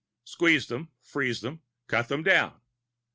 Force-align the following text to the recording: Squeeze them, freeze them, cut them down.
Squeeze 0.23 0.65
them, 0.65 0.89
freeze 1.03 1.41
them, 1.41 1.61
cut 1.87 2.07
them 2.07 2.23
down. 2.23 2.59